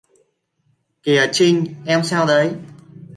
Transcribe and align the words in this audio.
Kìa 1.03 1.27
Chinh 1.33 1.65
em 1.85 2.03
sao 2.03 2.25
đấy 2.25 2.53